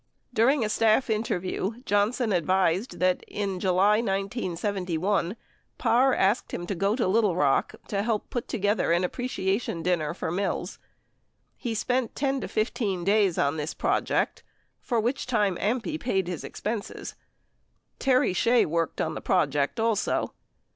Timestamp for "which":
14.99-15.27